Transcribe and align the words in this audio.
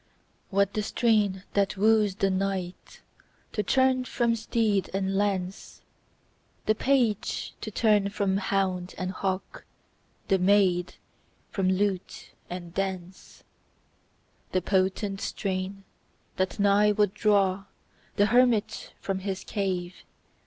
what 0.49 0.73
the 0.73 0.81
strain 0.81 1.43
that 1.53 1.77
woos 1.77 2.15
the 2.15 2.31
knight 2.31 3.01
To 3.51 3.61
turn 3.61 4.03
from 4.03 4.35
steed 4.35 4.89
and 4.95 5.15
lance, 5.15 5.83
The 6.65 6.73
page 6.73 7.53
to 7.61 7.69
turn 7.69 8.09
from 8.09 8.37
hound 8.37 8.95
and 8.97 9.11
hawk, 9.11 9.63
The 10.27 10.39
maid 10.39 10.95
from 11.51 11.69
lute 11.69 12.31
and 12.49 12.73
dance; 12.73 13.43
The 14.53 14.61
potent 14.63 15.21
strain, 15.21 15.83
that 16.37 16.57
nigh 16.57 16.91
would 16.91 17.13
draw 17.13 17.65
The 18.15 18.25
hermit 18.25 18.93
from 18.99 19.19
his 19.19 19.43
cave. 19.43 19.97